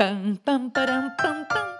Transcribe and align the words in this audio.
Pam, 0.00 0.34
pam, 0.42 0.70
param, 0.70 1.10
pam, 1.10 1.44
pam. 1.44 1.78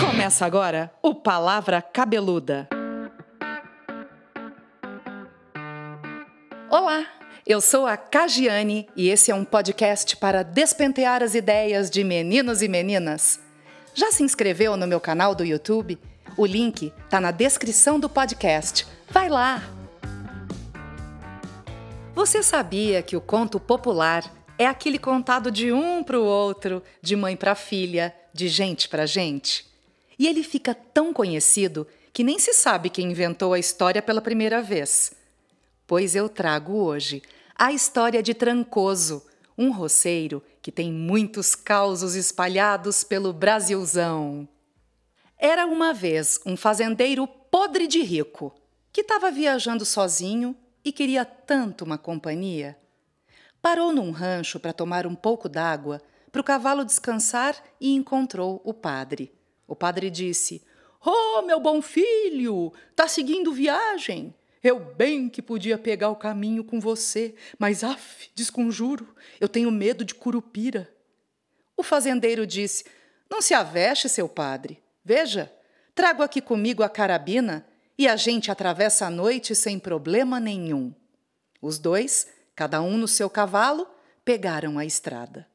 Começa 0.00 0.44
agora 0.44 0.90
o 1.00 1.14
Palavra 1.14 1.80
Cabeluda. 1.80 2.68
Olá, 6.68 7.06
eu 7.46 7.60
sou 7.60 7.86
a 7.86 7.96
Cagiane 7.96 8.88
e 8.96 9.08
esse 9.08 9.30
é 9.30 9.34
um 9.36 9.44
podcast 9.44 10.16
para 10.16 10.42
despentear 10.42 11.22
as 11.22 11.36
ideias 11.36 11.88
de 11.88 12.02
meninos 12.02 12.60
e 12.60 12.66
meninas. 12.66 13.46
Já 13.94 14.12
se 14.12 14.22
inscreveu 14.22 14.76
no 14.76 14.86
meu 14.86 15.00
canal 15.00 15.34
do 15.34 15.44
YouTube? 15.44 15.98
O 16.36 16.46
link 16.46 16.92
tá 17.10 17.20
na 17.20 17.30
descrição 17.30 17.98
do 17.98 18.08
podcast. 18.08 18.86
Vai 19.10 19.28
lá! 19.28 19.62
Você 22.14 22.42
sabia 22.42 23.02
que 23.02 23.16
o 23.16 23.20
conto 23.20 23.60
popular 23.60 24.24
é 24.58 24.66
aquele 24.66 24.98
contado 24.98 25.50
de 25.50 25.72
um 25.72 26.02
para 26.02 26.18
o 26.18 26.24
outro, 26.24 26.82
de 27.00 27.14
mãe 27.14 27.36
para 27.36 27.54
filha, 27.54 28.14
de 28.32 28.48
gente 28.48 28.88
para 28.88 29.06
gente? 29.06 29.66
E 30.18 30.26
ele 30.26 30.42
fica 30.42 30.74
tão 30.74 31.12
conhecido 31.12 31.86
que 32.12 32.24
nem 32.24 32.38
se 32.38 32.52
sabe 32.52 32.90
quem 32.90 33.10
inventou 33.10 33.52
a 33.52 33.58
história 33.58 34.02
pela 34.02 34.20
primeira 34.20 34.60
vez. 34.60 35.12
Pois 35.86 36.16
eu 36.16 36.28
trago 36.28 36.74
hoje 36.74 37.22
a 37.54 37.72
história 37.72 38.22
de 38.22 38.34
Trancoso, 38.34 39.24
um 39.56 39.70
roceiro 39.70 40.42
que 40.68 40.72
tem 40.72 40.92
muitos 40.92 41.54
causos 41.54 42.14
espalhados 42.14 43.02
pelo 43.02 43.32
Brasilzão. 43.32 44.46
Era 45.38 45.64
uma 45.64 45.94
vez 45.94 46.38
um 46.44 46.58
fazendeiro 46.58 47.26
podre 47.26 47.86
de 47.86 48.02
rico 48.02 48.54
que 48.92 49.00
estava 49.00 49.30
viajando 49.30 49.82
sozinho 49.86 50.54
e 50.84 50.92
queria 50.92 51.24
tanto 51.24 51.86
uma 51.86 51.96
companhia. 51.96 52.76
Parou 53.62 53.94
num 53.94 54.10
rancho 54.10 54.60
para 54.60 54.74
tomar 54.74 55.06
um 55.06 55.14
pouco 55.14 55.48
d'água, 55.48 56.02
para 56.30 56.42
o 56.42 56.44
cavalo 56.44 56.84
descansar 56.84 57.56
e 57.80 57.94
encontrou 57.94 58.60
o 58.62 58.74
padre. 58.74 59.32
O 59.66 59.74
padre 59.74 60.10
disse: 60.10 60.62
Oh, 61.02 61.40
meu 61.46 61.60
bom 61.60 61.80
filho, 61.80 62.74
tá 62.94 63.08
seguindo 63.08 63.54
viagem? 63.54 64.34
Eu 64.62 64.80
bem 64.80 65.28
que 65.28 65.40
podia 65.40 65.78
pegar 65.78 66.10
o 66.10 66.16
caminho 66.16 66.64
com 66.64 66.80
você, 66.80 67.34
mas 67.58 67.84
af, 67.84 68.28
desconjuro, 68.34 69.14
eu 69.40 69.48
tenho 69.48 69.70
medo 69.70 70.04
de 70.04 70.14
curupira. 70.14 70.92
O 71.76 71.82
fazendeiro 71.82 72.46
disse: 72.46 72.84
Não 73.30 73.40
se 73.40 73.54
aveste, 73.54 74.08
seu 74.08 74.28
padre. 74.28 74.82
Veja, 75.04 75.52
trago 75.94 76.22
aqui 76.22 76.40
comigo 76.40 76.82
a 76.82 76.88
carabina 76.88 77.66
e 77.96 78.06
a 78.06 78.16
gente 78.16 78.50
atravessa 78.50 79.06
a 79.06 79.10
noite 79.10 79.54
sem 79.54 79.78
problema 79.78 80.38
nenhum. 80.40 80.92
Os 81.60 81.78
dois, 81.78 82.28
cada 82.54 82.80
um 82.80 82.96
no 82.96 83.08
seu 83.08 83.28
cavalo, 83.28 83.88
pegaram 84.24 84.78
a 84.78 84.84
estrada. 84.84 85.46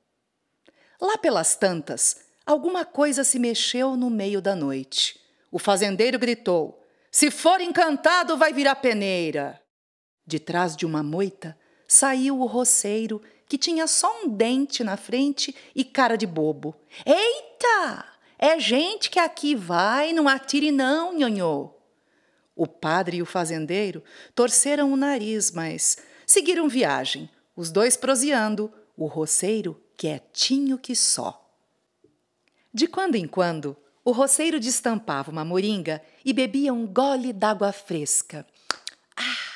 Lá 1.00 1.18
pelas 1.18 1.56
tantas, 1.56 2.22
alguma 2.46 2.86
coisa 2.86 3.24
se 3.24 3.38
mexeu 3.38 3.96
no 3.96 4.10
meio 4.10 4.42
da 4.42 4.56
noite. 4.56 5.20
O 5.52 5.60
fazendeiro 5.60 6.18
gritou: 6.18 6.83
Se 7.14 7.30
for 7.30 7.62
encantado, 7.62 8.36
vai 8.36 8.52
virar 8.52 8.74
peneira. 8.78 9.62
De 10.26 10.40
trás 10.40 10.76
de 10.76 10.84
uma 10.84 11.04
moita 11.04 11.56
saiu 11.88 12.40
o 12.40 12.48
roceiro, 12.48 13.22
que 13.48 13.56
tinha 13.56 13.86
só 13.86 14.24
um 14.24 14.30
dente 14.30 14.84
na 14.84 14.98
frente 14.98 15.56
e 15.76 15.86
cara 15.86 16.18
de 16.18 16.26
bobo. 16.26 16.76
Eita! 17.06 18.04
É 18.40 18.60
gente 18.60 19.12
que 19.12 19.20
aqui 19.20 19.54
vai, 19.54 20.12
não 20.12 20.28
atire 20.28 20.72
não, 20.72 21.14
nhonhô. 21.14 21.70
O 22.56 22.66
padre 22.66 23.18
e 23.18 23.22
o 23.22 23.28
fazendeiro 23.28 24.04
torceram 24.34 24.92
o 24.92 24.98
nariz, 24.98 25.52
mas 25.52 25.98
seguiram 26.26 26.68
viagem, 26.68 27.30
os 27.56 27.70
dois 27.70 27.96
proseando, 27.96 28.74
o 28.98 29.06
roceiro 29.06 29.80
quietinho 29.96 30.80
que 30.80 30.96
só. 30.96 31.48
De 32.74 32.88
quando 32.88 33.14
em 33.14 33.28
quando, 33.28 33.78
o 34.06 34.12
roceiro 34.12 34.60
destampava 34.60 35.32
uma 35.32 35.46
moringa 35.46 36.02
e 36.26 36.34
bebia 36.34 36.74
um 36.74 36.86
gole 36.86 37.32
d'água 37.32 37.72
fresca. 37.72 38.46
Ah! 39.16 39.54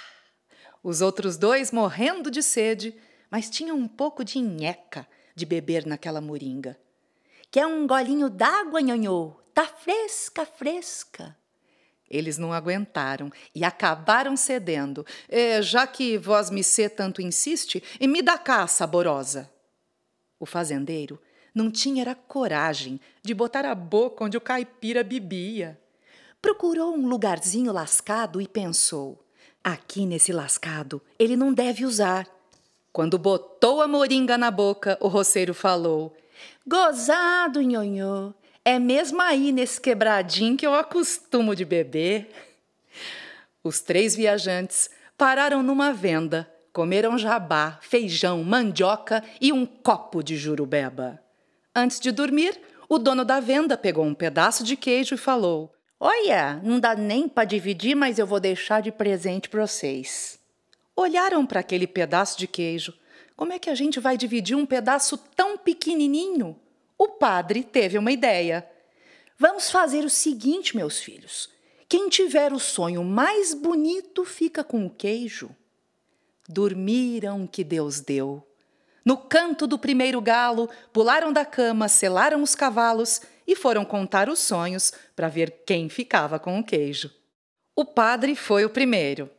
Os 0.82 1.02
outros 1.02 1.38
dois 1.38 1.72
morrendo 1.72 2.32
de 2.32 2.42
sede, 2.42 2.96
mas 3.30 3.50
tinham 3.50 3.76
um 3.76 3.88
pouco 3.88 4.24
de 4.24 4.40
nheca 4.40 5.08
de 5.36 5.46
beber 5.46 5.86
naquela 5.86 6.22
moringa. 6.22 6.80
Quer 7.52 7.68
um 7.68 7.86
golinho 7.86 8.30
d'água, 8.30 8.82
nhonhô? 8.82 9.34
Tá 9.54 9.66
fresca, 9.66 10.46
fresca. 10.46 11.36
Eles 12.10 12.38
não 12.38 12.54
aguentaram 12.54 13.30
e 13.54 13.66
acabaram 13.66 14.38
cedendo. 14.38 15.06
É, 15.28 15.62
já 15.62 15.86
que 15.86 16.18
vós 16.18 16.50
me 16.50 16.64
tanto 16.96 17.22
insiste, 17.22 17.84
e 18.00 18.08
me 18.08 18.22
dá 18.22 18.38
cá, 18.38 18.66
saborosa. 18.66 19.52
O 20.40 20.46
fazendeiro 20.46 21.20
não 21.58 21.72
tinha 21.72 22.04
era 22.04 22.14
coragem 22.14 23.02
de 23.24 23.34
botar 23.34 23.66
a 23.66 23.74
boca 23.74 24.24
onde 24.24 24.38
o 24.38 24.42
caipira 24.42 25.04
bebia. 25.04 25.76
Procurou 26.40 26.94
um 26.94 27.08
lugarzinho 27.08 27.74
lascado 27.74 28.40
e 28.40 28.48
pensou: 28.48 29.26
aqui 29.64 30.06
nesse 30.06 30.32
lascado 30.32 31.02
ele 31.18 31.36
não 31.36 31.52
deve 31.52 31.84
usar. 31.84 32.28
Quando 32.94 33.18
botou 33.18 33.82
a 33.82 33.88
moringa 33.88 34.38
na 34.38 34.52
boca, 34.52 35.00
o 35.02 35.08
roceiro 35.08 35.56
falou: 35.56 36.16
Gozado, 36.66 37.60
nhonhô, 37.60 38.36
é 38.64 38.78
mesmo 38.78 39.20
aí 39.20 39.52
nesse 39.52 39.82
quebradinho 39.82 40.56
que 40.56 40.68
eu 40.68 40.76
acostumo 40.76 41.56
de 41.56 41.66
beber. 41.66 42.30
Os 43.64 43.82
três 43.82 44.16
viajantes 44.16 44.92
pararam 45.18 45.64
numa 45.64 45.92
venda, 45.92 46.48
comeram 46.72 47.18
jabá, 47.18 47.80
feijão, 47.82 48.44
mandioca 48.44 49.24
e 49.42 49.52
um 49.52 49.66
copo 49.66 50.22
de 50.22 50.38
jurubeba. 50.38 51.20
Antes 51.80 52.00
de 52.00 52.12
dormir, 52.12 52.60
o 52.90 52.98
dono 52.98 53.24
da 53.24 53.40
venda 53.40 53.78
pegou 53.78 54.04
um 54.04 54.16
pedaço 54.16 54.64
de 54.64 54.76
queijo 54.76 55.14
e 55.14 55.18
falou: 55.18 55.72
Olha, 56.00 56.60
não 56.64 56.80
dá 56.80 56.96
nem 56.96 57.30
para 57.30 57.46
dividir, 57.46 57.96
mas 57.96 58.18
eu 58.18 58.26
vou 58.26 58.40
deixar 58.40 58.82
de 58.82 58.92
presente 58.92 59.48
para 59.48 59.68
vocês. 59.68 60.40
Olharam 60.96 61.46
para 61.46 61.60
aquele 61.60 61.86
pedaço 61.86 62.36
de 62.40 62.48
queijo. 62.48 62.98
Como 63.36 63.54
é 63.54 63.60
que 63.60 63.70
a 63.70 63.76
gente 63.76 64.00
vai 64.00 64.18
dividir 64.18 64.58
um 64.58 64.66
pedaço 64.66 65.20
tão 65.36 65.56
pequenininho? 65.56 66.60
O 66.98 67.10
padre 67.10 67.64
teve 67.64 67.96
uma 67.96 68.12
ideia. 68.12 68.68
Vamos 69.38 69.70
fazer 69.70 70.04
o 70.04 70.10
seguinte, 70.10 70.76
meus 70.76 70.98
filhos. 70.98 71.48
Quem 71.88 72.10
tiver 72.10 72.52
o 72.54 72.60
sonho 72.60 73.04
mais 73.04 73.54
bonito 73.54 74.26
fica 74.26 74.64
com 74.64 74.84
o 74.84 74.90
queijo. 74.90 75.56
Dormiram 76.50 77.46
que 77.46 77.64
Deus 77.64 78.00
deu. 78.00 78.47
No 79.08 79.16
canto 79.16 79.66
do 79.66 79.80
primeiro 79.80 80.20
galo, 80.20 80.70
pularam 80.92 81.32
da 81.32 81.46
cama, 81.46 81.88
selaram 81.88 82.44
os 82.44 82.54
cavalos 82.54 83.22
e 83.48 83.56
foram 83.56 83.86
contar 83.86 84.28
os 84.28 84.38
sonhos 84.38 84.92
para 85.16 85.30
ver 85.30 85.64
quem 85.66 85.88
ficava 85.88 86.38
com 86.38 86.60
o 86.60 86.64
queijo. 86.64 87.10
O 87.74 87.86
padre 87.86 88.36
foi 88.36 88.66
o 88.66 88.70
primeiro. 88.70 89.30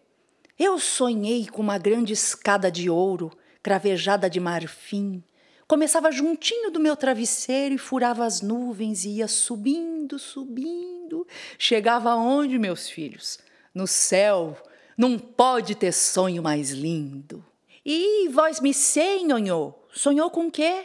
Eu 0.59 0.79
sonhei 0.79 1.49
com 1.49 1.61
uma 1.61 1.77
grande 1.77 2.15
escada 2.15 2.71
de 2.71 2.89
ouro, 2.89 3.31
cravejada 3.62 4.31
de 4.31 4.41
marfim. 4.41 5.23
Começava 5.67 6.11
juntinho 6.11 6.71
do 6.71 6.81
meu 6.81 6.97
travesseiro 6.97 7.75
e 7.75 7.79
furava 7.79 8.25
as 8.25 8.41
nuvens 8.41 9.05
e 9.05 9.17
ia 9.17 9.29
subindo, 9.29 10.19
subindo. 10.19 11.27
Chegava 11.59 12.15
onde, 12.15 12.59
meus 12.59 12.89
filhos? 12.89 13.39
No 13.75 13.87
céu. 13.87 14.56
Não 14.97 15.19
pode 15.19 15.75
ter 15.75 15.93
sonho 15.93 16.43
mais 16.43 16.71
lindo. 16.71 17.45
E 17.91 18.28
vós 18.28 18.60
me 18.60 18.75
sei, 18.75 19.25
nhonhô, 19.25 19.72
sonhou 19.91 20.31
com 20.31 20.50
quê? 20.50 20.84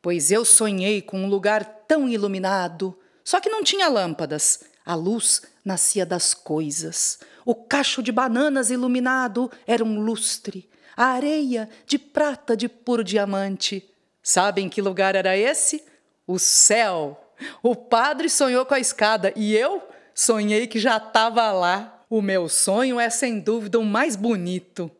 Pois 0.00 0.30
eu 0.30 0.46
sonhei 0.46 1.02
com 1.02 1.18
um 1.22 1.28
lugar 1.28 1.62
tão 1.86 2.08
iluminado, 2.08 2.98
só 3.22 3.38
que 3.38 3.50
não 3.50 3.62
tinha 3.62 3.86
lâmpadas. 3.86 4.64
A 4.82 4.94
luz 4.94 5.42
nascia 5.62 6.06
das 6.06 6.32
coisas. 6.32 7.18
O 7.44 7.54
cacho 7.54 8.02
de 8.02 8.10
bananas 8.10 8.70
iluminado 8.70 9.50
era 9.66 9.84
um 9.84 10.00
lustre. 10.00 10.66
A 10.96 11.08
areia 11.08 11.68
de 11.86 11.98
prata 11.98 12.56
de 12.56 12.66
puro 12.66 13.04
diamante. 13.04 13.86
Sabem 14.22 14.70
que 14.70 14.80
lugar 14.80 15.14
era 15.14 15.36
esse? 15.36 15.84
O 16.26 16.38
céu. 16.38 17.34
O 17.62 17.76
padre 17.76 18.30
sonhou 18.30 18.64
com 18.64 18.72
a 18.72 18.80
escada 18.80 19.34
e 19.36 19.54
eu 19.54 19.86
sonhei 20.14 20.66
que 20.66 20.78
já 20.78 20.96
estava 20.96 21.52
lá. 21.52 22.06
O 22.08 22.22
meu 22.22 22.48
sonho 22.48 22.98
é 22.98 23.10
sem 23.10 23.38
dúvida 23.38 23.78
o 23.78 23.84
mais 23.84 24.16
bonito. 24.16 24.90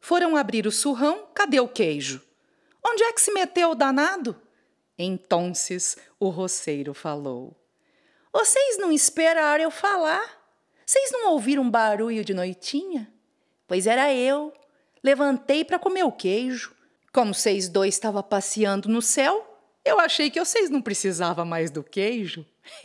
Foram 0.00 0.36
abrir 0.36 0.66
o 0.66 0.72
surrão, 0.72 1.26
cadê 1.34 1.60
o 1.60 1.68
queijo? 1.68 2.22
Onde 2.84 3.02
é 3.02 3.12
que 3.12 3.20
se 3.20 3.32
meteu 3.32 3.70
o 3.70 3.74
danado? 3.74 4.36
Então 4.98 5.52
o 6.18 6.28
roceiro 6.28 6.94
falou: 6.94 7.56
Vocês 8.32 8.78
não 8.78 8.90
esperaram 8.90 9.62
eu 9.62 9.70
falar? 9.70 10.38
Vocês 10.84 11.10
não 11.12 11.32
ouviram 11.32 11.68
barulho 11.70 12.24
de 12.24 12.32
noitinha? 12.32 13.12
Pois 13.66 13.86
era 13.86 14.12
eu. 14.14 14.52
Levantei 15.04 15.64
para 15.64 15.78
comer 15.78 16.04
o 16.04 16.10
queijo. 16.10 16.74
Como 17.12 17.34
vocês 17.34 17.68
dois 17.68 17.94
estavam 17.94 18.22
passeando 18.22 18.88
no 18.88 19.02
céu, 19.02 19.44
Eu 19.84 19.98
achei 19.98 20.30
que 20.30 20.38
vocês 20.38 20.68
não 20.68 20.82
precisavam 20.82 21.46
mais 21.46 21.70
do 21.70 21.82
queijo. 21.82 22.44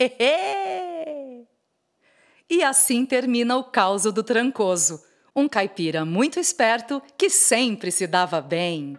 e 2.48 2.62
assim 2.62 3.04
termina 3.04 3.56
o 3.58 3.64
caos 3.64 4.04
do 4.04 4.22
Trancoso, 4.22 5.04
um 5.34 5.48
caipira 5.48 6.04
muito 6.04 6.38
esperto 6.38 7.02
que 7.18 7.28
sempre 7.28 7.90
se 7.90 8.06
dava 8.06 8.40
bem. 8.40 8.98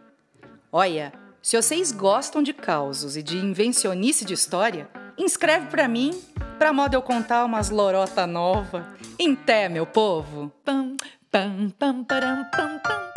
Olha, 0.71 1.13
se 1.41 1.55
vocês 1.55 1.91
gostam 1.91 2.43
de 2.43 2.53
causos 2.53 3.15
e 3.15 3.23
de 3.23 3.37
invencionice 3.37 4.25
de 4.25 4.33
história, 4.33 4.89
inscreve 5.17 5.67
para 5.67 5.87
mim, 5.87 6.11
pra 6.57 6.73
modo 6.73 6.95
eu 6.95 7.01
contar 7.01 7.45
umas 7.45 7.69
lorota 7.69 8.27
nova. 8.27 8.85
Em 9.17 9.35
té, 9.35 9.69
meu 9.69 9.85
povo! 9.85 10.51
Pam, 10.63 10.97
pam, 11.31 11.69
pam, 11.79 12.03
param, 12.03 12.43
pam, 12.51 12.79
pam. 12.79 13.14